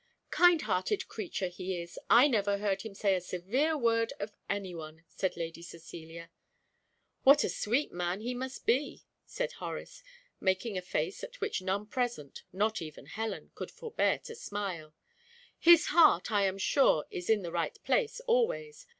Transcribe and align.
"Kind 0.31 0.63
hearted 0.63 1.07
creature 1.07 1.47
he 1.47 1.79
is, 1.79 1.99
I 2.09 2.27
never 2.27 2.57
heard 2.57 2.81
him 2.81 2.95
say 2.95 3.13
a 3.13 3.21
severe 3.21 3.77
word 3.77 4.13
of 4.19 4.33
any 4.49 4.73
one," 4.73 5.03
said 5.07 5.37
Lady 5.37 5.61
Cecilia. 5.61 6.31
"What 7.21 7.43
a 7.43 7.49
sweet 7.49 7.91
man 7.93 8.21
he 8.21 8.33
must 8.33 8.63
he!" 8.65 9.05
said 9.27 9.51
Horace, 9.51 10.01
making 10.39 10.75
a 10.75 10.81
face 10.81 11.23
at 11.23 11.39
which 11.39 11.61
none 11.61 11.85
present, 11.85 12.41
not 12.51 12.81
even 12.81 13.05
Helen, 13.05 13.51
could 13.53 13.69
forbear 13.69 14.17
to 14.23 14.33
smile. 14.33 14.95
"His 15.59 15.85
heart, 15.89 16.31
I 16.31 16.45
am 16.47 16.57
sure, 16.57 17.05
is 17.11 17.29
in 17.29 17.43
the 17.43 17.51
right 17.51 17.77
place 17.83 18.19
always. 18.21 18.87